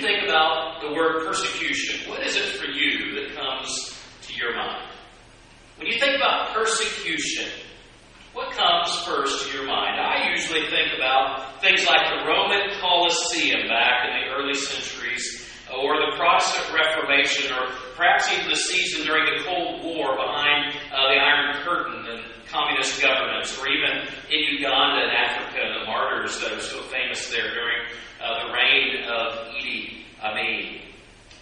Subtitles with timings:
[0.00, 4.88] think about the word persecution, what is it for you that comes to your mind?
[5.76, 7.48] When you think about persecution,
[8.32, 10.00] what comes first to your mind?
[10.00, 15.96] I usually think about things like the Roman Colosseum back in the early centuries, or
[15.96, 21.18] the Protestant Reformation, or perhaps even the season during the Cold War behind uh, the
[21.18, 26.60] Iron Curtain and communist governments, or even in Uganda and Africa, the martyrs that are
[26.60, 27.86] so famous there during
[28.20, 29.54] uh, the reign of
[30.22, 30.80] Idi Amin.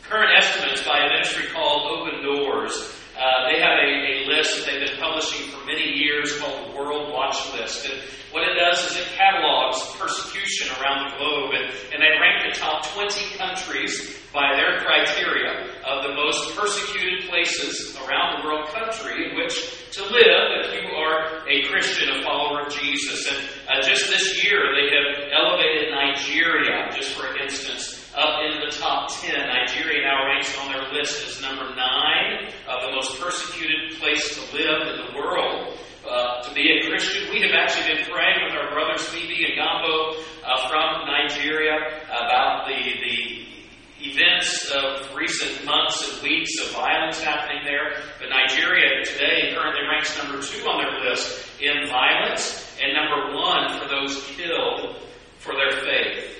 [0.02, 4.70] Current estimates by a ministry called Open Doors uh, they have a, a, list that
[4.70, 7.84] they've been publishing for many years called the World Watch List.
[7.90, 7.98] And
[8.30, 12.54] what it does is it catalogs persecution around the globe, and, and they rank the
[12.54, 19.28] top 20 countries by their criteria of the most persecuted places around the world country
[19.28, 23.26] in which to live if you are a Christian, a follower of Jesus.
[23.26, 28.72] And uh, just this year, they have elevated Nigeria, just for instance, up into the
[28.76, 29.30] top 10.
[29.46, 34.42] Nigeria now ranks on their list as number 9 of the most persecuted place to
[34.56, 35.78] live in the world.
[36.08, 39.54] Uh, to be a Christian, we have actually been praying with our brothers Phoebe and
[39.54, 47.22] Gambo uh, from Nigeria about the, the events of recent months and weeks of violence
[47.22, 48.02] happening there.
[48.18, 53.78] But Nigeria today currently ranks number two on their list in violence and number one
[53.78, 54.96] for those killed
[55.38, 56.36] for their faith.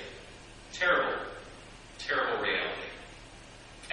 [0.73, 1.28] Terrible
[2.09, 2.89] terrible reality.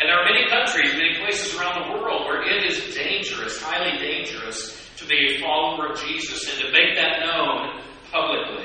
[0.01, 3.97] And there are many countries, many places around the world where it is dangerous, highly
[3.99, 8.65] dangerous, to be a follower of Jesus and to make that known publicly.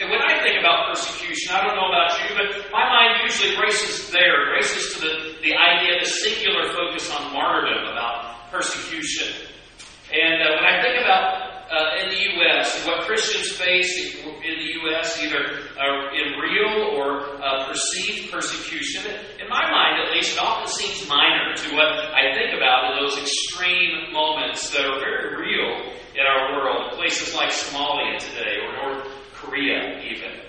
[0.00, 3.60] And when I think about persecution, I don't know about you, but my mind usually
[3.60, 9.28] races there, races to the, the idea, the singular focus on martyrdom, about persecution.
[10.10, 12.84] And uh, when I think about uh, in the U.S.
[12.84, 15.38] what Christians face in the U.S., either
[15.78, 19.06] uh, in real or uh, perceived persecution,
[19.38, 23.02] in my mind at least, it often seems minor to what I think about in
[23.02, 28.72] those extreme moments that are very real in our world, places like Somalia today or
[28.72, 30.42] North Korea even.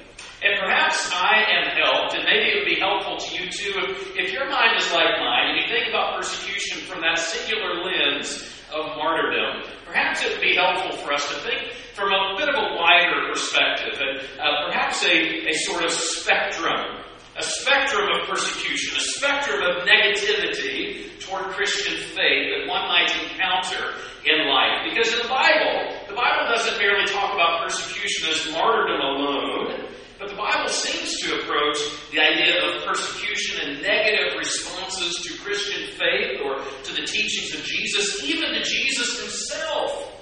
[0.43, 4.17] And perhaps I am helped, and maybe it would be helpful to you too, if,
[4.17, 8.41] if your mind is like mine and you think about persecution from that singular lens
[8.73, 12.55] of martyrdom, perhaps it would be helpful for us to think from a bit of
[12.55, 17.03] a wider perspective, and uh, perhaps a, a sort of spectrum,
[17.37, 23.99] a spectrum of persecution, a spectrum of negativity toward Christian faith that one might encounter
[24.23, 24.87] in life.
[24.87, 29.90] Because in the Bible, the Bible doesn't merely talk about persecution as martyrdom alone.
[30.21, 31.79] But the Bible seems to approach
[32.11, 37.65] the idea of persecution and negative responses to Christian faith or to the teachings of
[37.65, 40.13] Jesus, even to Jesus himself.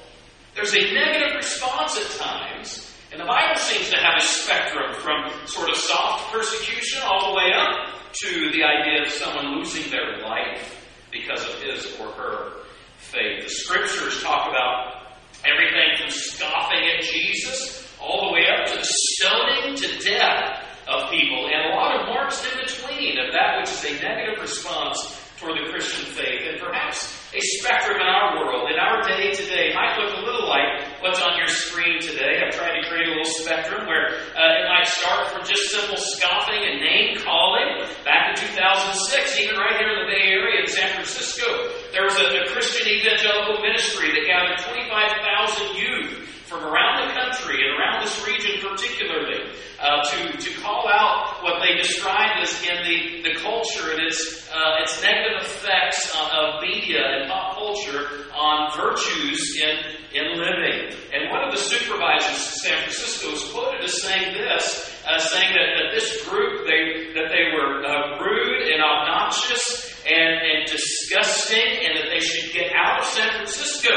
[0.55, 5.45] There's a negative response at times, and the Bible seems to have a spectrum from
[5.45, 7.89] sort of soft persecution all the way up
[8.23, 12.51] to the idea of someone losing their life because of his or her
[12.99, 13.43] faith.
[13.43, 18.85] The scriptures talk about everything from scoffing at Jesus all the way up to the
[19.29, 23.69] stoning to death of people, and a lot of marks in between of that which
[23.69, 25.05] is a negative response
[25.37, 26.49] toward the Christian faith.
[26.49, 30.49] And perhaps a spectrum in our world, in our day today, might look a little
[30.49, 32.41] like what's on your screen today.
[32.41, 36.01] I've tried to create a little spectrum where uh, it might start from just simple
[36.01, 37.85] scoffing and name calling.
[38.03, 41.45] Back in 2006, even right here in the Bay Area in San Francisco,
[41.93, 47.61] there was a, a Christian evangelical ministry that gathered 25,000 youth from around the country
[47.61, 52.83] and around this region particularly uh, to, to call out what they described as in
[52.83, 58.73] the, the culture and its, uh, its negative effects of media and pop culture on
[58.75, 59.77] virtues in,
[60.17, 60.97] in living.
[61.13, 65.53] And one of the supervisors in San Francisco was quoted as saying this, uh, saying
[65.53, 71.85] that, that this group, they, that they were uh, rude and obnoxious and, and disgusting
[71.85, 73.93] and that they should get out of San Francisco.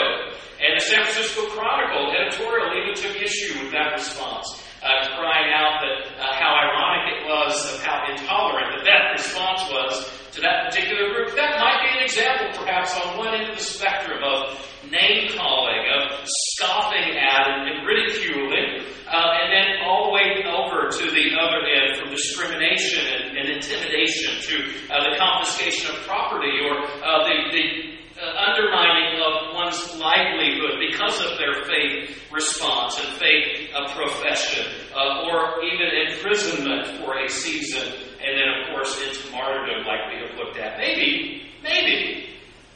[0.63, 4.51] And the San Francisco Chronicle editorial even took issue with that response,
[4.83, 9.63] uh, crying out that uh, how ironic it was of how intolerant that that response
[9.71, 11.37] was to that particular group.
[11.37, 14.59] That might be an example, perhaps, on one end of the spectrum of
[14.91, 16.27] name calling, of
[16.59, 22.01] scoffing at and, ridiculing, uh, and then all the way over to the other end
[22.01, 24.55] from discrimination and, and intimidation to
[24.91, 31.39] uh, the confiscation of property or uh, the, the undermining of one's livelihood because of
[31.39, 37.83] their faith response and faith uh, profession, uh, or even imprisonment for a season,
[38.23, 40.79] and then, of course, into martyrdom, like we have looked at.
[40.79, 42.29] Maybe, maybe,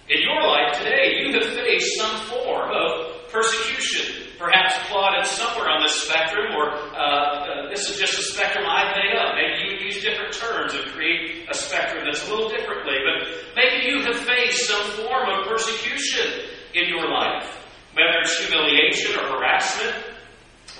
[0.08, 5.82] in your life today, you have faced some form of persecution perhaps plotted somewhere on
[5.82, 9.34] this spectrum, or uh, uh, this is just a spectrum I've made up.
[9.34, 13.16] Maybe you would use different terms and create a spectrum that's a little differently, but
[13.56, 17.48] maybe you have faced some form of persecution in your life,
[17.96, 19.96] whether it's humiliation or harassment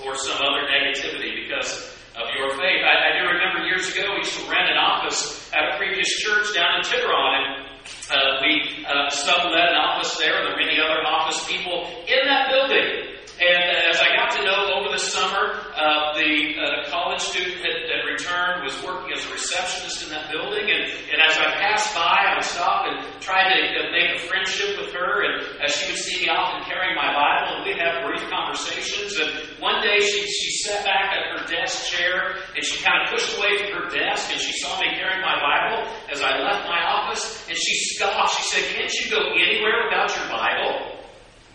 [0.05, 2.81] or some other negativity because of your faith.
[2.85, 6.09] I, I do remember years ago we used to rent an office at a previous
[6.21, 7.67] church down in Tiburon, and
[8.13, 12.49] uh, we uh, an office there, and there were many other office people in that
[12.49, 13.16] building.
[13.37, 17.85] And as I got to know over the summer, uh, the uh, college student had,
[17.85, 20.81] had, returned, was working as a receptionist in that building, and,
[21.13, 24.81] and as I passed by, I would stop and try to uh, make a friendship
[24.81, 28.01] with her, and as she would see me often carrying my Bible, and we'd have
[28.09, 29.13] brief conversations.
[29.21, 33.13] And one day she, she sat back at her desk chair, and she kind of
[33.13, 36.65] pushed away from her desk, and she saw me carrying my Bible as I left
[36.65, 38.33] my office, and she scoffed.
[38.33, 40.96] She said, Can't you go anywhere without your Bible?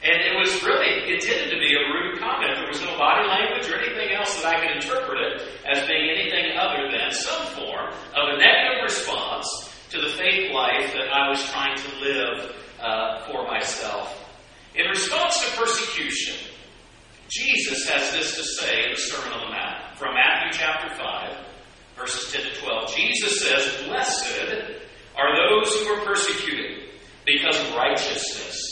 [0.02, 2.58] And it was really intended to be a rude comment.
[2.58, 6.10] There was no body language or anything else that I could interpret it as being
[6.10, 9.46] anything other than some form of a negative response
[9.90, 14.18] to the faith life that I was trying to live uh, for myself.
[14.74, 16.50] In response to persecution,
[17.30, 21.36] Jesus has this to say in the Sermon on the Mount from Matthew chapter 5,
[21.96, 22.96] verses 10 to 12.
[22.96, 24.26] Jesus says, Blessed
[25.14, 26.88] are those who are persecuted
[27.24, 28.71] because of righteousness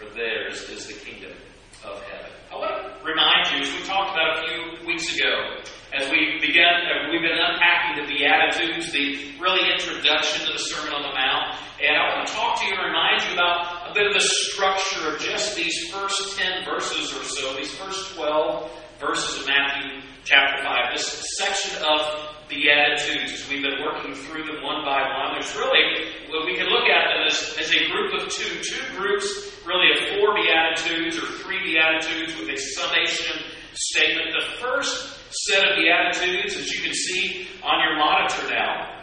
[0.00, 1.36] for theirs is the kingdom
[1.84, 2.32] of heaven.
[2.50, 5.60] I want to remind you, as we talked about a few weeks ago,
[5.92, 10.94] as we began, uh, we've been unpacking the Beatitudes, the really introduction to the Sermon
[10.94, 13.94] on the Mount, and I want to talk to you and remind you about a
[13.94, 18.70] bit of the structure of just these first 10 verses or so, these first 12
[19.00, 24.62] verses of Matthew chapter 5, this section of Beatitudes, as we've been working through them
[24.62, 25.38] one by one.
[25.38, 28.84] There's really, well, we can look at them as, as a group of two, two
[28.98, 33.38] groups really of four Beatitudes or three Beatitudes with a summation
[33.72, 34.34] statement.
[34.34, 35.16] The first
[35.46, 38.98] set of Beatitudes, as you can see on your monitor now,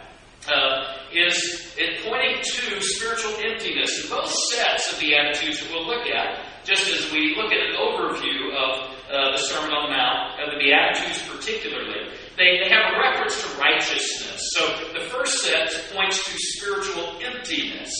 [0.52, 4.02] uh, is it pointing to spiritual emptiness.
[4.02, 7.76] And both sets of Beatitudes that we'll look at, just as we look at an
[7.76, 12.94] overview of uh, the Sermon on the Mount, of the Beatitudes particularly, they, they have
[12.94, 14.54] a reference to righteousness.
[14.54, 17.92] So the first set points to spiritual emptiness.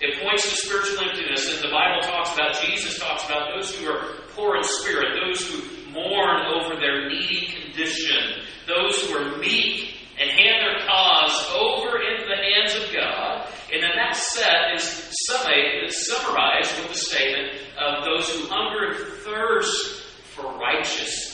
[0.00, 3.88] It points to spiritual emptiness, and the Bible talks about, Jesus talks about those who
[3.88, 9.94] are poor in spirit, those who mourn over their needy condition, those who are meek
[10.18, 13.48] and hand their cause over into the hands of God.
[13.72, 20.02] And then that set is summarized with the statement of those who hunger and thirst
[20.34, 21.25] for righteousness.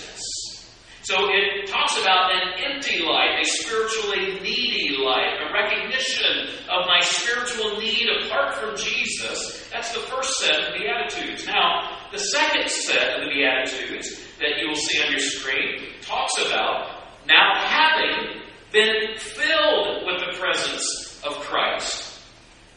[1.12, 7.00] So it talks about an empty life, a spiritually needy life, a recognition of my
[7.00, 9.69] spiritual need apart from Jesus.
[9.70, 11.47] That's the first set of the Beatitudes.
[11.47, 16.32] Now, the second set of the Beatitudes that you will see on your screen talks
[16.47, 18.41] about now having
[18.73, 22.23] been filled with the presence of Christ.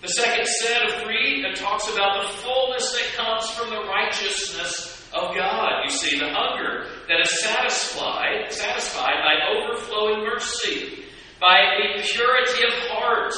[0.02, 4.95] The second set of three it talks about the fullness that comes from the righteousness
[5.16, 5.84] of God.
[5.84, 11.06] You see, the hunger that is satisfied, satisfied by overflowing mercy,
[11.40, 13.34] by a purity of heart,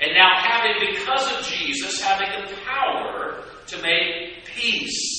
[0.00, 5.18] and now having, because of Jesus, having the power to make peace.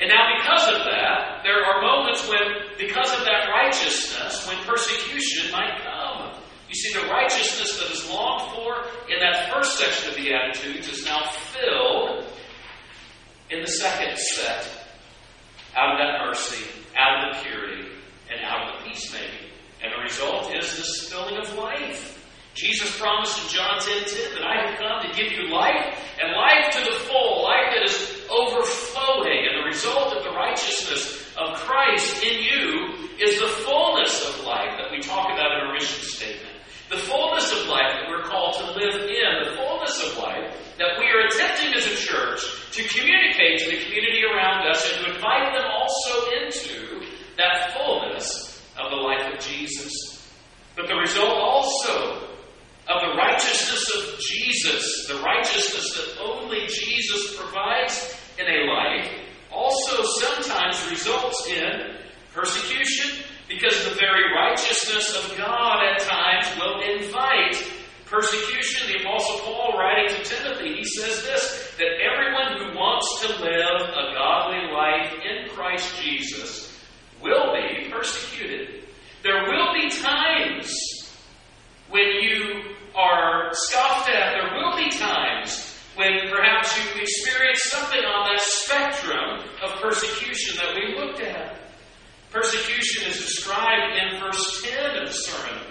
[0.00, 5.50] And now, because of that, there are moments when, because of that righteousness, when persecution
[5.50, 6.34] might come.
[6.68, 10.88] You see, the righteousness that is longed for in that first section of the Beatitudes
[10.88, 12.26] is now filled
[13.50, 14.77] in the second set
[15.76, 16.64] out of that mercy,
[16.96, 17.88] out of the purity,
[18.30, 19.50] and out of the peacemaking.
[19.82, 22.14] And the result is the spilling of life.
[22.54, 26.34] Jesus promised in John 10 10 that I have come to give you life, and
[26.34, 29.46] life to the full, life that is overflowing.
[29.46, 34.74] And the result of the righteousness of Christ in you is the fullness of life
[34.76, 36.54] that we talk about in our mission statement.
[36.90, 40.98] The fullness of life that we're called to live in, the fullness of life that
[40.98, 42.40] we are attempting as a church
[42.78, 47.04] to communicate to the community around us and to invite them also into
[47.36, 49.92] that fullness of the life of Jesus.
[50.76, 52.28] But the result also
[52.86, 59.10] of the righteousness of Jesus, the righteousness that only Jesus provides in a life,
[59.50, 61.96] also sometimes results in
[62.32, 67.60] persecution because the very righteousness of God at times will invite
[68.10, 73.28] Persecution, the Apostle Paul writing to Timothy, he says this that everyone who wants to
[73.42, 76.74] live a godly life in Christ Jesus
[77.22, 78.84] will be persecuted.
[79.22, 80.74] There will be times
[81.90, 82.62] when you
[82.94, 84.32] are scoffed at.
[84.32, 90.74] There will be times when perhaps you experience something on that spectrum of persecution that
[90.74, 91.56] we looked at.
[92.30, 95.62] Persecution is described in verse 10 of the Sermon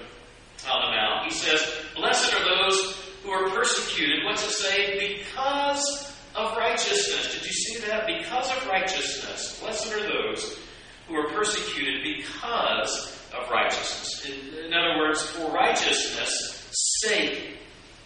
[0.69, 1.25] on the Mount.
[1.25, 1.61] He says,
[1.95, 4.25] Blessed are those who are persecuted.
[4.25, 5.17] What's it say?
[5.17, 7.33] Because of righteousness.
[7.33, 8.05] Did you see that?
[8.05, 9.59] Because of righteousness.
[9.59, 10.59] Blessed are those
[11.07, 13.17] who are persecuted because
[13.51, 14.25] righteousness.
[14.25, 16.69] In, in other words, for righteousness'
[17.01, 17.57] sake.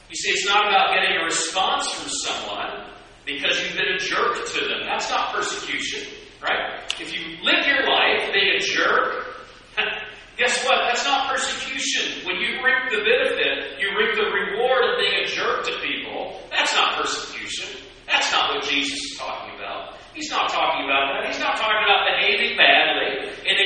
[0.10, 2.92] You see, it's not about getting a response from someone
[3.26, 4.84] because you've been a jerk to them.
[4.86, 6.04] That's not persecution,
[6.42, 6.84] right?
[7.00, 9.26] If you live your life being a jerk,
[10.38, 10.84] guess what?
[10.88, 12.28] That's not persecution.
[12.28, 16.42] When you reap the benefit, you reap the reward of being a jerk to people.
[16.52, 17.80] That's not persecution.
[18.06, 19.96] That's not what Jesus is talking about.
[20.14, 21.32] He's not talking about that.
[21.32, 22.91] He's not talking about behaving badly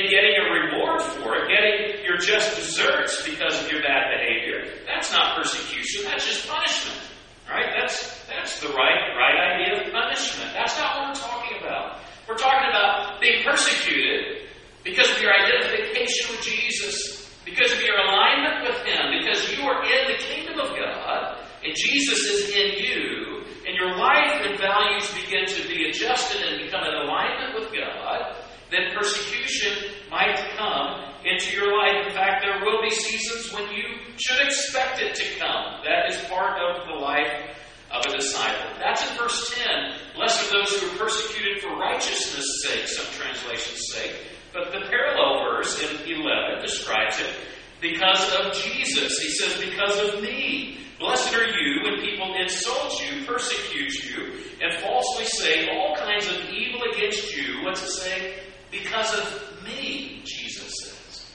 [0.08, 4.72] getting a reward for it, getting your just desserts because of your bad behavior.
[4.86, 6.04] That's not persecution.
[6.04, 7.00] That's just punishment.
[7.48, 7.70] Right?
[7.78, 10.50] That's that's the right right idea of punishment.
[10.52, 12.02] That's not what we're talking about.
[12.28, 14.50] We're talking about being persecuted
[14.82, 19.82] because of your identification with Jesus, because of your alignment with Him, because you are
[19.82, 25.10] in the kingdom of God, and Jesus is in you, and your life and values
[25.14, 28.36] begin to be adjusted and become in alignment with God,
[28.70, 32.06] then persecution might come into your life.
[32.06, 33.82] In fact, there will be seasons when you
[34.16, 35.82] should expect it to come.
[35.84, 37.56] That is part of the life
[37.92, 38.70] of a disciple.
[38.78, 40.14] That's in verse 10.
[40.14, 44.14] Blessed are those who are persecuted for righteousness' sake, some translations say.
[44.52, 47.34] But the parallel verse in 11 describes it
[47.80, 49.18] because of Jesus.
[49.18, 50.78] He says, because of me.
[50.98, 56.48] Blessed are you when people insult you, persecute you, and falsely say all kinds of
[56.48, 57.62] evil against you.
[57.62, 58.34] What's it say?
[58.70, 61.30] Because of me, Jesus says.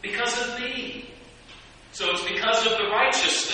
[0.00, 1.10] Because of me.
[1.92, 3.51] So it's because of the righteousness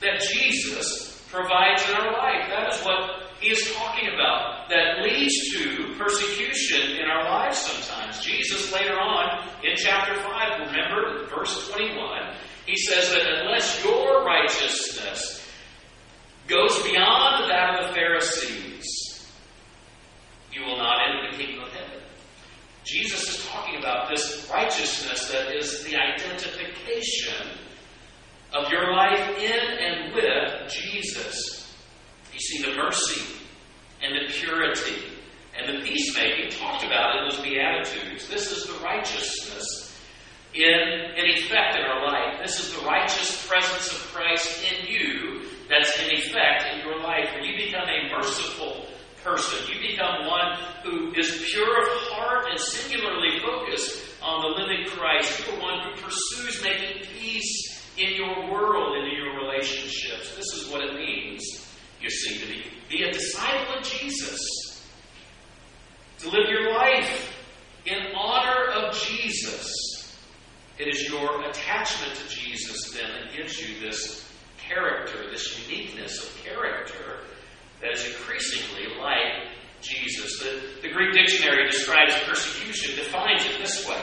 [0.00, 2.48] that Jesus provides in our life.
[2.48, 8.20] That is what he is talking about that leads to persecution in our lives sometimes.
[8.20, 12.34] Jesus, later on in chapter 5, remember, verse 21,
[12.66, 15.46] he says that unless your righteousness
[16.48, 19.26] goes beyond that of the Pharisees,
[20.52, 22.00] you will not enter the kingdom of heaven.
[22.84, 27.58] Jesus is talking about this righteousness that is the identification
[28.56, 31.74] of your life in and with Jesus.
[32.32, 33.22] You see, the mercy
[34.02, 35.02] and the purity
[35.58, 38.28] and the peacemaking talked about in those Beatitudes.
[38.28, 39.98] This is the righteousness
[40.54, 42.40] in, in effect in our life.
[42.42, 47.28] This is the righteous presence of Christ in you that's in effect in your life.
[47.34, 48.86] When you become a merciful
[49.22, 54.86] person, you become one who is pure of heart and singularly focused on the living
[54.86, 55.46] Christ.
[55.46, 60.34] You're one who pursues making peace in your world and in your relationships.
[60.36, 61.66] This is what it means
[62.00, 64.86] you see, to be, be a disciple of Jesus,
[66.18, 67.36] to live your life
[67.84, 69.72] in honor of Jesus.
[70.78, 76.44] It is your attachment to Jesus then that gives you this character, this uniqueness of
[76.44, 77.20] character
[77.80, 79.48] that is increasingly like
[79.80, 80.38] Jesus.
[80.38, 84.02] The, the Greek dictionary describes persecution, defines it this way.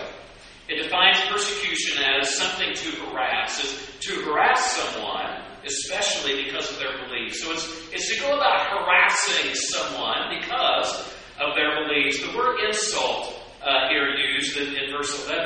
[0.70, 6.98] It defines persecution as something to harass, as to harass someone especially because of their
[7.06, 7.42] beliefs.
[7.42, 11.08] So it's, it's to go about harassing someone because
[11.40, 12.22] of their beliefs.
[12.22, 15.46] The word insult uh, here used in, in, verse 11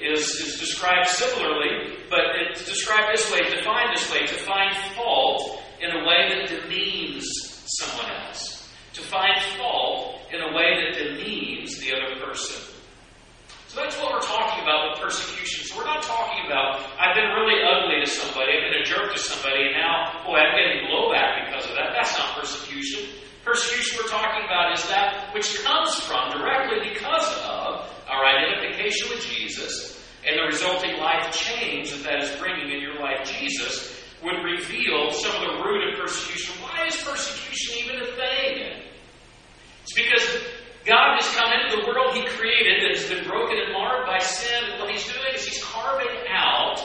[0.00, 2.20] is, is described similarly, but
[2.50, 7.28] it's described this way, defined this way, to find fault in a way that demeans
[7.66, 8.68] someone else.
[8.94, 12.67] To find fault in a way that demeans the other person.
[13.68, 15.68] So that's what we're talking about with persecution.
[15.68, 19.12] So we're not talking about, I've been really ugly to somebody, I've been a jerk
[19.12, 21.92] to somebody, and now, boy, I'm getting blowback because of that.
[21.92, 23.12] That's not persecution.
[23.44, 29.20] Persecution we're talking about is that which comes from directly because of our identification with
[29.20, 33.20] Jesus and the resulting life change that that is bringing in your life.
[33.28, 36.56] Jesus would reveal some of the root of persecution.
[36.64, 38.80] Why is persecution even a thing?
[39.84, 40.24] It's because
[40.88, 44.18] God has come into the world He created that has been broken and marred by
[44.18, 44.72] sin.
[44.72, 46.80] And what He's doing is He's carving out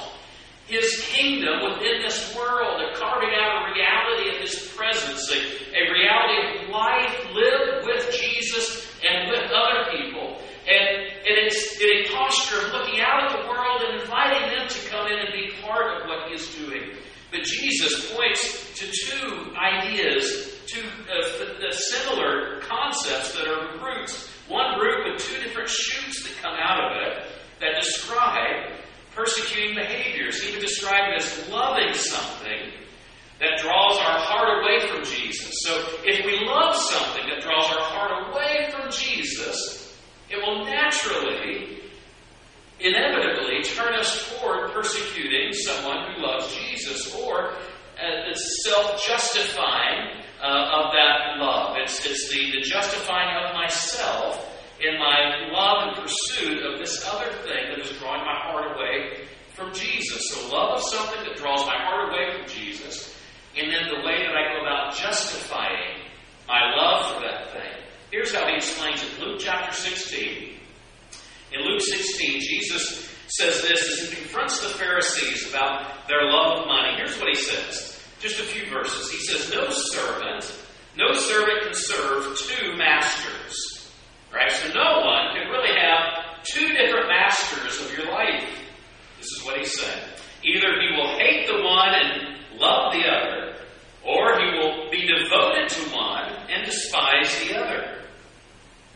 [0.67, 2.83] His kingdom within this world.
[2.83, 8.12] They're carving out a reality of His presence, a, a reality of life lived with
[8.12, 10.36] Jesus and with other people.
[10.67, 14.67] And, and it's in a posture of looking out at the world and inviting them
[14.67, 16.91] to come in and be part of what he is doing.
[17.33, 24.29] But Jesus points to two ideas, two uh, similar concepts that are roots.
[24.47, 27.25] One root with two different shoots that come out of it
[27.59, 28.71] that describe
[29.15, 30.43] persecuting behaviors.
[30.43, 32.71] He would describe it as loving something
[33.39, 35.55] that draws our heart away from Jesus.
[35.63, 39.97] So if we love something that draws our heart away from Jesus,
[40.29, 41.81] it will naturally,
[42.79, 46.62] inevitably turn us toward persecuting someone who loves Jesus
[47.15, 51.77] or uh, self justifying uh, of that love.
[51.77, 54.49] It's, it's the, the justifying of myself
[54.81, 59.25] in my love and pursuit of this other thing that is drawing my heart away
[59.53, 60.29] from Jesus.
[60.29, 63.17] So, love of something that draws my heart away from Jesus,
[63.55, 66.01] and then the way that I go about justifying
[66.47, 67.83] my love for that thing.
[68.11, 70.59] Here's how he explains it Luke chapter 16.
[71.53, 76.67] In Luke 16, Jesus says this as he confronts the Pharisees about their love of
[76.67, 76.95] money.
[76.97, 77.99] Here's what he says.
[78.19, 79.09] Just a few verses.
[79.09, 80.59] He says, No servant,
[80.95, 83.91] no servant can serve two masters.
[84.31, 84.51] Right?
[84.51, 88.47] So no one can really have two different masters of your life.
[89.17, 90.03] This is what he's saying.
[90.43, 93.55] Either he will hate the one and love the other,
[94.05, 98.01] or he will be devoted to one and despise the other.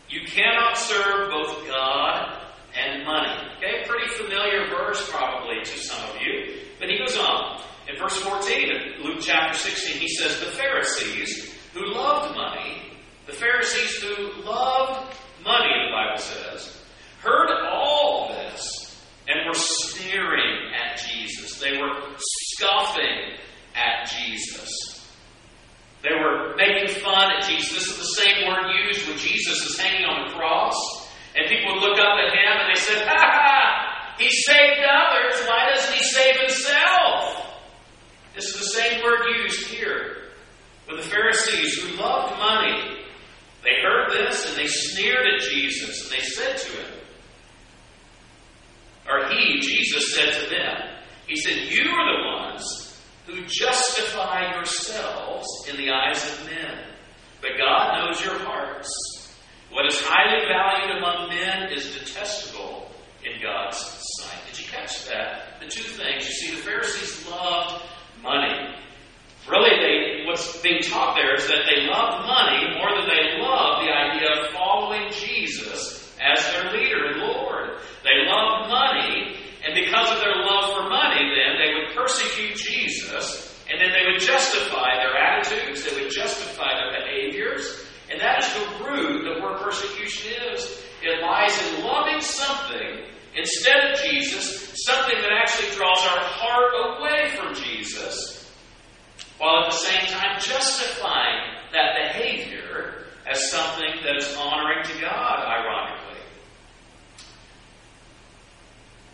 [0.08, 2.40] You cannot serve both God
[2.76, 3.47] and money.
[4.16, 6.60] Familiar verse probably to some of you.
[6.78, 7.62] But he goes on.
[7.88, 12.92] In verse 14 of Luke chapter 16, he says, The Pharisees who loved money,
[13.26, 16.78] the Pharisees who loved money, the Bible says,
[17.20, 21.58] heard all this and were sneering at Jesus.
[21.60, 23.36] They were scoffing
[23.74, 25.06] at Jesus.
[26.02, 27.74] They were making fun at Jesus.
[27.74, 30.76] This is the same word used when Jesus is hanging on the cross.
[31.36, 33.87] And people would look up at him and they said, Ha ha!
[34.18, 35.40] He saved others.
[35.46, 37.46] Why doesn't he save himself?
[38.34, 40.16] This is the same word used here.
[40.88, 42.98] With the Pharisees who loved money
[43.62, 46.92] they heard this and they sneered at Jesus and they said to him,
[49.08, 50.76] or he, Jesus, said to them,
[51.26, 56.78] He said, You are the ones who justify yourselves in the eyes of men,
[57.40, 58.88] but God knows your hearts.
[59.70, 62.90] What is highly valued among men is detestable
[63.24, 63.78] in God's
[64.20, 64.40] sight.
[64.50, 65.60] Did you catch that?
[65.60, 66.26] The two things.
[66.26, 67.82] You see, the Pharisees loved
[68.22, 68.74] money.
[69.48, 73.80] Really, they, what's being taught there is that they love money more than they love
[73.80, 77.80] the idea of following Jesus as their leader and Lord.
[78.04, 83.56] They love money, and because of their love for money, then they would persecute Jesus,
[83.70, 88.52] and then they would justify their attitudes, they would justify their behaviors, and that is
[88.52, 90.84] the root of where persecution is.
[91.00, 97.30] It lies in loving something instead of Jesus, something that actually draws our heart away
[97.36, 98.37] from Jesus
[99.38, 105.46] while at the same time justifying that behavior as something that is honoring to God,
[105.46, 106.20] ironically.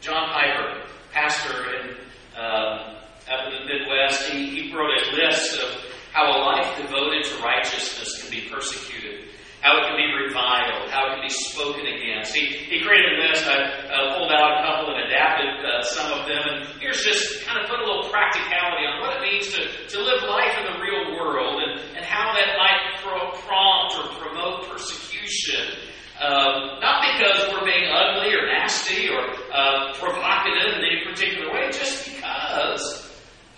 [0.01, 0.83] John Piper,
[1.13, 1.97] pastor in,
[2.37, 5.81] uh, up in the Midwest, he, he wrote a list of
[6.13, 9.34] how a life devoted to righteousness can be persecuted
[9.65, 12.37] how it can be reviled, how it can be spoken against.
[12.37, 13.49] He, he created a list.
[13.49, 16.45] I uh, pulled out a couple and adapted uh, some of them.
[16.45, 19.97] And here's just kind of put a little practicality on what it means to, to
[20.05, 24.69] live life in the real world and, and how that might pro- prompt or promote
[24.69, 25.81] persecution.
[26.21, 31.73] Um, not because we're being ugly or nasty or uh, provocative in any particular way,
[31.73, 33.04] just because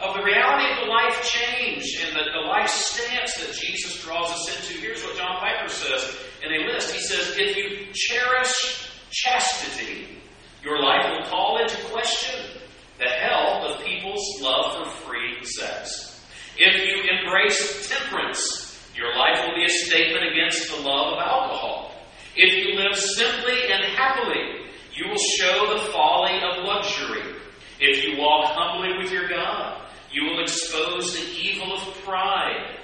[0.00, 4.30] of the reality of the life change and the, the life stance that Jesus draws
[4.30, 4.80] us into.
[4.80, 6.92] Here's what John Piper says in a list.
[6.92, 10.18] He says, If you cherish chastity,
[10.62, 12.60] your life will call into question
[12.98, 16.20] the health of people's love for free sex.
[16.58, 21.92] If you embrace temperance, your life will be a statement against the love of alcohol.
[22.34, 27.34] If you live simply and happily, you will show the folly of luxury.
[27.78, 29.85] If you walk humbly with your God,
[30.16, 32.78] you will expose the evil of pride.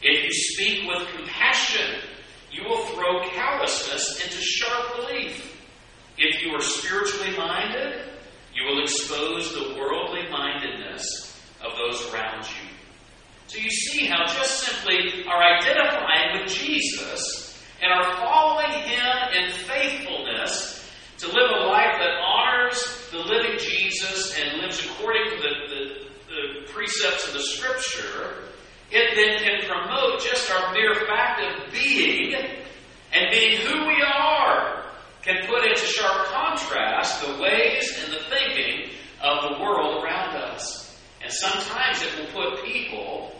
[0.00, 2.02] If you speak with compassion,
[2.52, 5.60] you will throw callousness into sharp relief.
[6.18, 8.00] If you are spiritually minded,
[8.54, 12.70] you will expose the worldly mindedness of those around you.
[13.48, 19.50] So you see how just simply our identifying with Jesus and our following Him in
[19.50, 20.88] faithfulness
[21.18, 26.07] to live a life that honors the living Jesus and lives according to the, the
[26.40, 28.44] the precepts of the Scripture,
[28.90, 32.34] it then can promote just our mere fact of being
[33.12, 34.84] and being who we are,
[35.22, 38.90] can put into sharp contrast the ways and the thinking
[39.22, 40.98] of the world around us.
[41.22, 43.32] And sometimes it will put people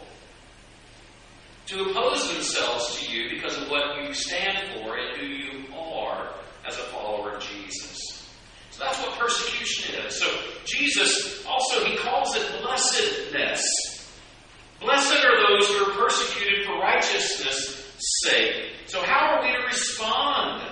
[1.67, 6.33] to oppose themselves to you because of what you stand for and who you are
[6.67, 7.98] as a follower of Jesus.
[8.79, 10.21] So that's what persecution is.
[10.21, 10.27] So
[10.65, 13.65] Jesus also, he calls it blessedness.
[14.81, 18.71] Blessed are those who are persecuted for righteousness' sake.
[18.87, 20.63] So, how are we to respond?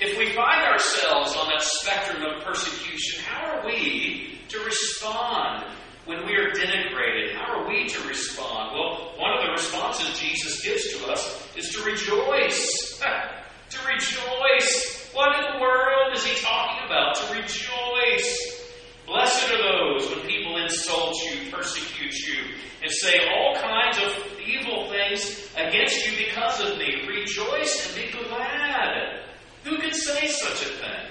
[0.00, 5.66] If we find ourselves on that spectrum of persecution, how are we to respond
[6.06, 7.34] when we are denigrated?
[7.34, 8.72] How are we to respond?
[8.72, 13.02] Well, one of the responses Jesus gives to us is to rejoice.
[13.70, 15.10] to rejoice.
[15.12, 17.14] What in the world is he talking about?
[17.16, 18.64] To rejoice.
[19.06, 24.90] Blessed are those when people insult you, persecute you, and say all kinds of evil
[24.90, 27.06] things against you because of me.
[27.06, 29.22] Rejoice and be glad.
[29.64, 31.06] Who could say such a thing?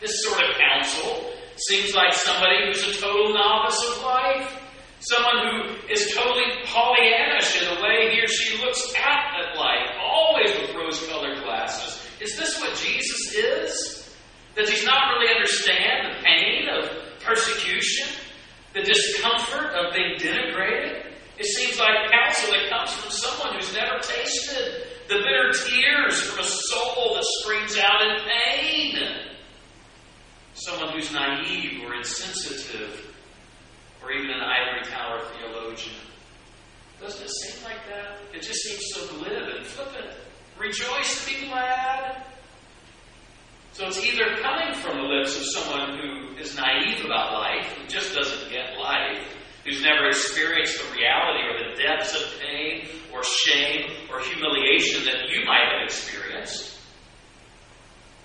[0.00, 4.60] This sort of counsel seems like somebody who's a total novice of life.
[5.00, 10.50] Someone who is totally Pollyannish in the way he or she looks at, life, always
[10.58, 12.00] with rose colored glasses.
[12.20, 14.03] Is this what Jesus is?
[14.56, 16.90] Does he not really understand the pain of
[17.20, 18.08] persecution?
[18.72, 21.06] The discomfort of being denigrated?
[21.38, 26.44] It seems like counsel that comes from someone who's never tasted the bitter tears from
[26.44, 28.98] a soul that screams out in pain.
[30.54, 33.12] Someone who's naive or insensitive,
[34.02, 35.96] or even an ivory tower theologian.
[37.00, 38.18] Doesn't it seem like that?
[38.32, 40.14] It just seems so glib and flippant.
[40.58, 42.24] Rejoice and be glad.
[43.74, 47.88] So it's either coming from the lips of someone who is naive about life, who
[47.88, 49.18] just doesn't get life,
[49.64, 55.28] who's never experienced the reality or the depths of pain or shame or humiliation that
[55.28, 56.78] you might have experienced.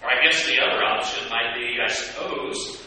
[0.03, 2.83] Or I guess the other option might be, I suppose,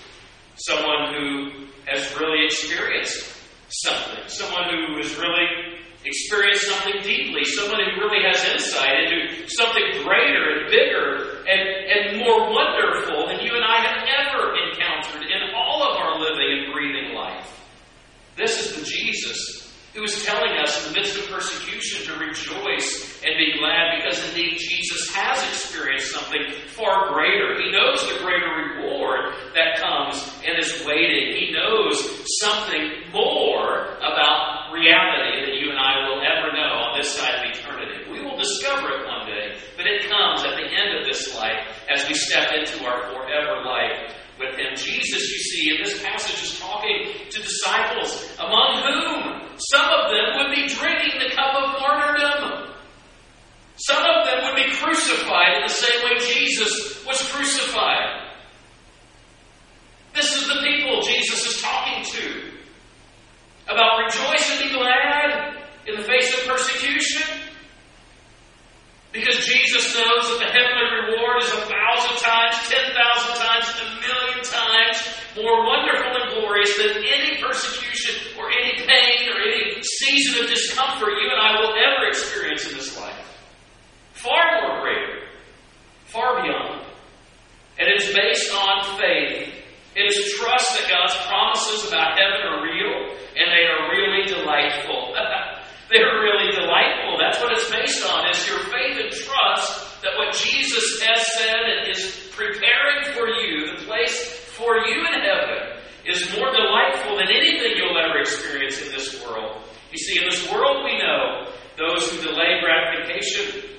[0.55, 3.27] someone who has really experienced
[3.70, 10.05] something, someone who has really experienced something deeply, someone who really has insight into something
[10.05, 15.55] greater and bigger and, and more wonderful than you and I have ever encountered in
[15.55, 17.48] all of our living and breathing life.
[18.37, 19.62] This is the Jesus
[19.94, 24.26] who is telling us in the midst of persecution to rejoice and be glad because
[24.31, 27.61] indeed Jesus has experienced something far greater.
[27.61, 31.37] He knows the greater reward that comes and is waiting.
[31.37, 32.00] He knows
[32.40, 37.52] something more about reality than you and I will ever know on this side of
[37.52, 38.11] eternity.
[38.11, 41.68] We will discover it one day, but it comes at the end of this life
[41.92, 44.74] as we step into our forever life with Him.
[44.74, 50.26] Jesus, you see, in this passage is talking to disciples, among whom some of them
[50.38, 52.74] would be drinking the cup of martyrdom.
[53.76, 58.31] Some of them would be crucified in the same way Jesus was crucified.
[60.14, 62.52] This is the people Jesus is talking to
[63.68, 67.22] about rejoice and be glad in the face of persecution.
[69.12, 74.00] Because Jesus knows that the heavenly reward is a thousand times, ten thousand times, a
[74.00, 80.44] million times more wonderful and glorious than any persecution or any pain or any season
[80.44, 83.16] of discomfort you and I will ever experience in this life.
[84.12, 85.26] Far more greater,
[86.05, 86.87] far beyond.
[87.78, 89.55] And it is based on faith.
[89.96, 91.16] It is trust that God's
[91.92, 95.14] promises about heaven are real and they are really delightful.
[95.90, 97.18] they are really delightful.
[97.18, 101.61] That's what it's based on, is your faith and trust that what Jesus has said
[101.61, 104.24] and is preparing for you, the place
[104.57, 109.62] for you in heaven, is more delightful than anything you'll ever experience in this world.
[109.92, 113.72] You see, in this world we know those who delay gratification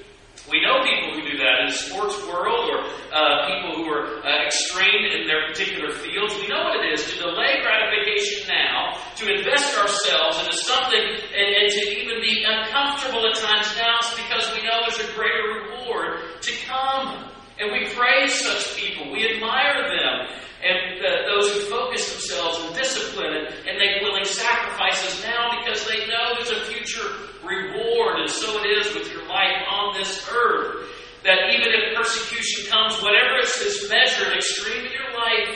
[0.52, 2.84] we know people who do that in the sports world or
[3.15, 6.36] uh, people who are uh, extreme in their particular fields.
[6.36, 11.47] We know what it is to delay gratification now, to invest ourselves into something and,
[11.47, 16.19] and to even be uncomfortable at times now because we know there's a greater reward
[16.41, 17.32] to come.
[17.60, 19.13] And we praise such people.
[19.13, 20.43] We admire them.
[20.63, 25.88] And uh, those who focus themselves on discipline and, and make willing sacrifices now because
[25.88, 27.08] they know there's a future
[27.43, 28.19] reward.
[28.21, 30.89] And so it is with your life on this earth.
[31.23, 35.56] That even if persecution comes, whatever is its measure and extreme in your life,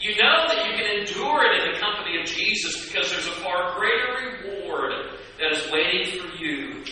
[0.00, 3.44] you know that you can endure it in the company of Jesus because there's a
[3.44, 4.92] far greater reward
[5.38, 6.84] that is waiting for you.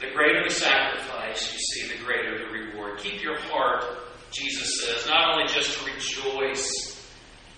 [0.00, 2.98] The greater the sacrifice, you see, the greater the reward.
[2.98, 3.84] Keep your heart,
[4.30, 6.94] Jesus says, not only just to rejoice,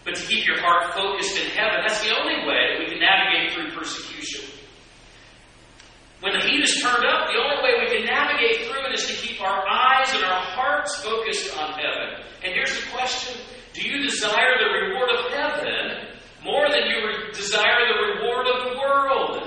[0.05, 1.81] but to keep your heart focused in heaven.
[1.87, 4.49] That's the only way that we can navigate through persecution.
[6.21, 9.07] When the heat is turned up, the only way we can navigate through it is
[9.07, 12.25] to keep our eyes and our hearts focused on heaven.
[12.43, 13.39] And here's the question
[13.75, 15.80] Do you desire the reward of heaven
[16.45, 19.43] more than you desire the reward of the world.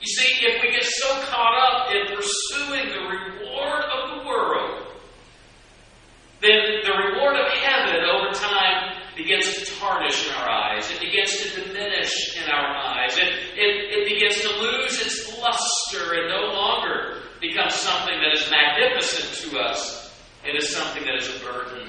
[0.00, 4.86] You see, if we get so caught up in pursuing the reward of the world,
[6.40, 10.90] then the reward of heaven over time begins to tarnish in our eyes.
[10.90, 13.16] It begins to diminish in our eyes.
[13.16, 18.50] It, it, it begins to lose its luster and no longer becomes something that is
[18.50, 20.12] magnificent to us.
[20.44, 21.88] It is something that is a burden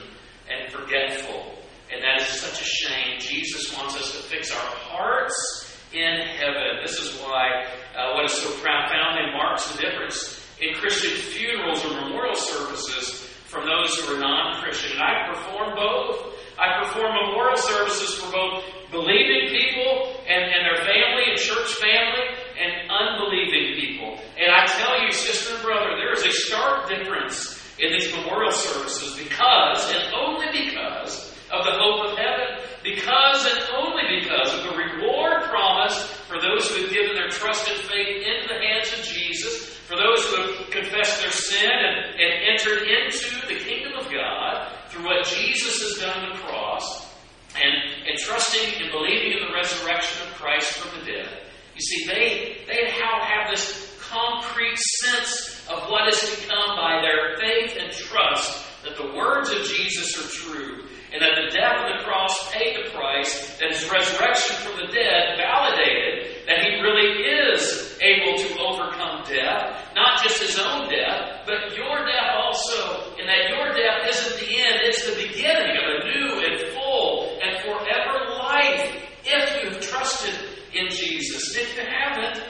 [0.51, 1.52] and forgetful
[1.93, 3.19] and that is such a shame.
[3.19, 6.81] Jesus wants us to fix our hearts in heaven.
[6.81, 12.01] This is why uh, what is so profoundly marks the difference in Christian funerals or
[12.01, 14.93] memorial services from those who are non Christian.
[14.93, 16.33] And I perform both.
[16.57, 22.25] I perform memorial services for both believing people and, and their family and church family
[22.57, 24.17] and unbelieving people.
[24.37, 28.51] And I tell you, sister and brother, there is a stark difference in these memorial
[28.51, 34.63] services because, and only because, of the hope of heaven, because and only because of
[34.65, 38.91] the reward promised for those who have given their trust and faith into the hands
[38.97, 43.93] of Jesus, for those who have confessed their sin and, and entered into the kingdom
[43.93, 47.07] of God through what Jesus has done on the cross,
[47.55, 51.29] and, and trusting and believing in the resurrection of Christ from the dead.
[51.75, 57.37] You see, they, they have this concrete sense of what is to come by their
[57.37, 61.93] faith and trust that the words of Jesus are true and that the death of
[61.93, 67.23] the cross paid the price, that his resurrection from the dead validated that he really
[67.23, 73.29] is able to overcome death, not just his own death, but your death also, and
[73.29, 77.61] that your death isn't the end, it's the beginning of a new and full and
[77.61, 80.35] forever life if you've trusted
[80.73, 81.55] in Jesus.
[81.55, 82.43] If you haven't,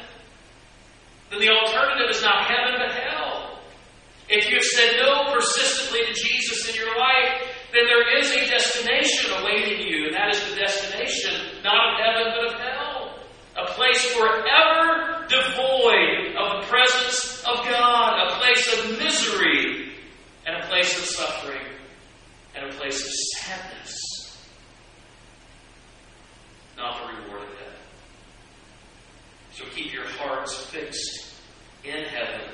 [1.30, 3.60] then the alternative is not heaven but hell.
[4.30, 9.32] If you've said no persistently to Jesus in your life, then there is a destination
[9.40, 13.20] awaiting you, and that is the destination not of heaven but of hell.
[13.56, 13.74] A
[14.04, 19.94] place forever devoid of the presence of God, a place of misery,
[20.46, 21.66] and a place of suffering,
[22.56, 24.00] and a place of sadness.
[26.78, 27.74] Not the reward of heaven.
[29.54, 31.36] So keep your hearts fixed
[31.84, 32.50] in heaven,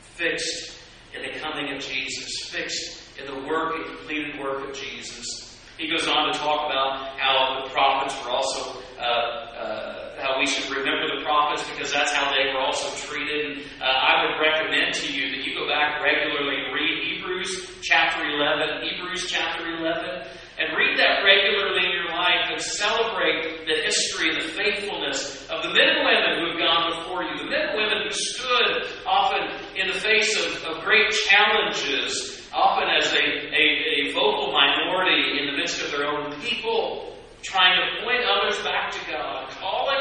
[0.00, 0.78] fixed
[1.14, 5.58] in the coming of Jesus, fixed in the work and completed work of Jesus.
[5.78, 10.05] He goes on to talk about how the prophets were also, uh, uh,
[10.38, 13.66] we should remember the prophets because that's how they were also treated.
[13.80, 18.24] Uh, I would recommend to you that you go back regularly and read Hebrews chapter
[18.24, 20.26] 11, Hebrews chapter 11,
[20.58, 25.62] and read that regularly in your life and celebrate the history and the faithfulness of
[25.62, 28.88] the men and women who have gone before you, the men and women who stood
[29.06, 29.42] often
[29.76, 33.64] in the face of, of great challenges often as a, a,
[34.08, 38.90] a vocal minority in the midst of their own people, trying to point others back
[38.90, 39.45] to God,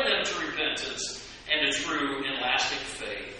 [0.06, 3.36] them to repentance and to true and lasting faith.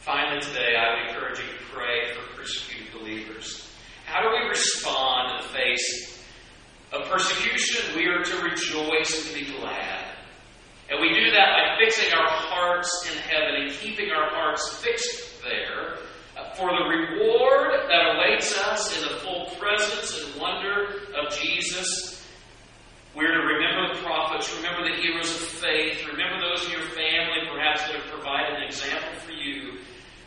[0.00, 3.68] Finally, today, I would encourage you to pray for persecuted believers.
[4.04, 6.20] How do we respond in the face
[6.92, 7.96] of persecution?
[7.96, 10.04] We are to rejoice and be glad.
[10.90, 15.42] And we do that by fixing our hearts in heaven and keeping our hearts fixed
[15.42, 15.98] there
[16.56, 22.21] for the reward that awaits us in the full presence and wonder of Jesus.
[23.14, 27.44] We're to remember the prophets, remember the heroes of faith, remember those in your family
[27.52, 29.76] perhaps that have provided an example for you,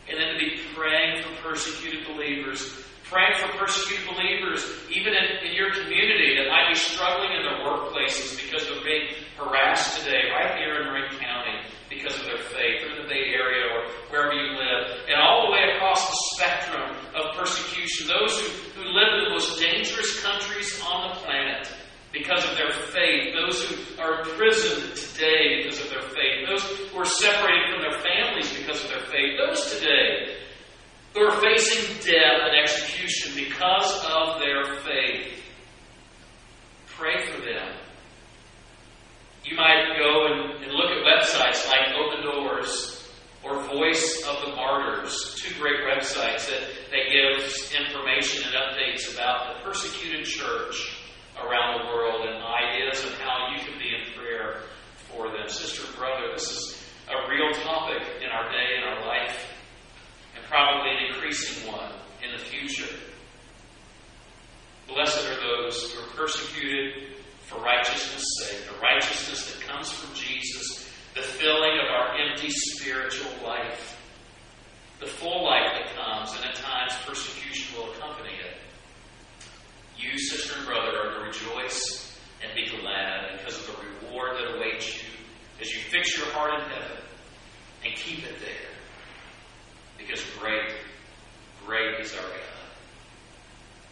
[0.06, 2.86] and then to be praying for persecuted believers.
[3.10, 4.62] Praying for persecuted believers,
[4.94, 9.18] even in, in your community that might be struggling in their workplaces because they're being
[9.38, 13.34] harassed today, right here in Marin County because of their faith, or in the Bay
[13.34, 18.10] Area, or wherever you live, and all the way across the spectrum of persecution.
[18.10, 21.70] Those who, who live in the most dangerous countries on the planet
[22.16, 26.98] because of their faith, those who are imprisoned today because of their faith, those who
[26.98, 30.38] are separated from their families because of their faith, those today
[31.14, 35.44] who are facing death and execution because of their faith.
[36.88, 37.76] Pray for them.
[39.44, 43.12] You might go and, and look at websites like Open Doors
[43.44, 49.58] or Voice of the Martyrs, two great websites that, that give information and updates about
[49.58, 51.05] the persecuted church
[51.44, 54.62] around the world and ideas of how you can be in prayer
[55.10, 55.48] for them.
[55.48, 59.46] Sister, brother, this is a real topic in our day, in our life,
[60.36, 61.92] and probably an increasing one
[62.24, 62.96] in the future.
[64.88, 70.90] Blessed are those who are persecuted for righteousness' sake, the righteousness that comes from Jesus,
[71.14, 74.00] the filling of our empty spiritual life,
[75.00, 78.55] the full life that comes, and at times persecution will accompany it.
[79.98, 84.56] You, sister and brother, are to rejoice and be glad because of the reward that
[84.56, 85.10] awaits you
[85.62, 86.98] as you fix your heart in heaven
[87.86, 88.72] and keep it there.
[89.98, 90.76] Because great,
[91.66, 92.56] great is our God.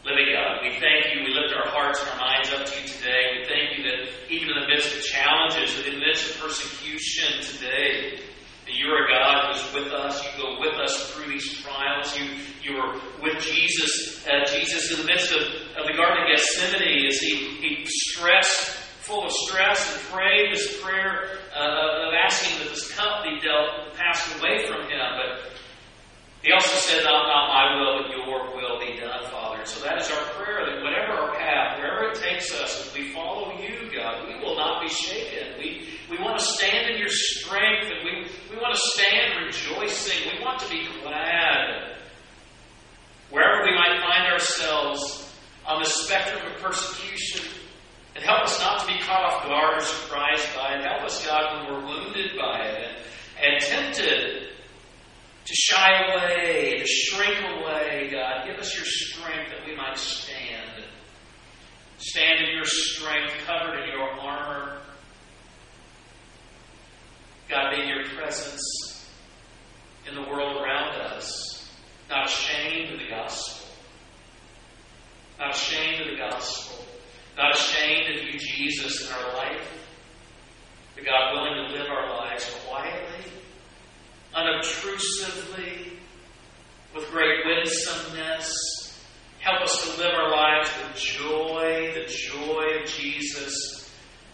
[0.05, 1.23] Living God, we thank you.
[1.23, 3.39] We lift our hearts and our minds up to you today.
[3.39, 7.41] We thank you that even in the midst of challenges, in the midst of persecution
[7.41, 8.19] today.
[8.67, 10.23] You are God who's with us.
[10.23, 12.17] You go with us through these trials.
[12.17, 12.25] You,
[12.61, 14.25] you are with Jesus.
[14.25, 15.41] Uh, Jesus in the midst of,
[15.77, 20.81] of the Garden of Gethsemane as he, he stressed, full of stress, and prayed this
[20.81, 24.99] prayer uh, of asking that this cup be dealt, passed away from him.
[25.19, 25.51] But
[26.41, 29.65] he also said, not, not my will, but your will be done, Father.
[29.65, 33.13] So that is our prayer, that whatever our path, wherever it takes us, if we
[33.13, 35.57] follow you, God, we will not be shaken.
[35.57, 40.31] We, we want to stand in your strength, and we, we want to stand rejoicing.
[40.37, 41.95] We want to be glad.
[43.29, 45.33] Wherever we might find ourselves
[45.65, 47.49] on the spectrum of persecution,
[48.15, 50.83] and help us not to be caught off guard or surprised by it.
[50.83, 52.89] Help us, God, when we're wounded by it
[53.41, 54.49] and, and tempted
[55.45, 58.45] to shy away, to shrink away, God.
[58.45, 60.83] Give us your strength that we might stand.
[61.97, 64.81] Stand in your strength, covered in your armor.
[67.49, 69.07] God, be in your presence
[70.07, 71.69] in the world around us,
[72.09, 73.67] not ashamed of the gospel.
[75.39, 76.85] Not ashamed of the gospel.
[77.37, 79.87] Not ashamed of you, Jesus, in our life.
[80.95, 83.31] But God, willing to live our lives quietly
[84.35, 85.93] unobtrusively,
[86.95, 88.99] with great winsomeness.
[89.39, 93.91] Help us to live our lives with joy, the joy of Jesus.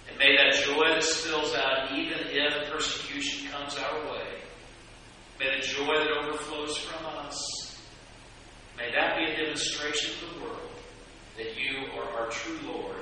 [0.10, 4.28] And may that joy that spills out even if persecution comes our way.
[5.40, 7.80] May the joy that overflows from us,
[8.78, 10.60] may that be a demonstration to the world
[11.38, 12.98] that you are our true Lord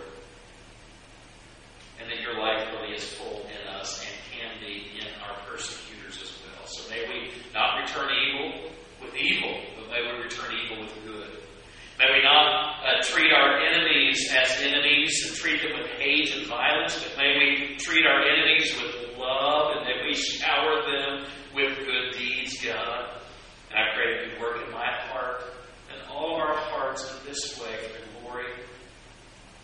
[1.99, 5.37] and that your life really is full in us and can be in our.
[5.57, 5.86] So
[6.89, 8.71] May we not return evil
[9.01, 11.37] with evil, but may we return evil with good.
[11.99, 16.45] May we not uh, treat our enemies as enemies and treat them with hate and
[16.45, 21.75] violence, but may we treat our enemies with love and that we shower them with
[21.79, 23.09] good deeds, God.
[23.71, 25.41] And I pray that you work in my heart
[25.91, 28.51] and all of our hearts in this way for the glory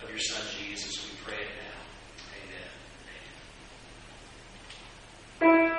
[0.03, 1.05] of your Son Jesus.
[1.05, 1.73] We pray it now.
[5.43, 5.67] Amen.
[5.67, 5.72] Amen.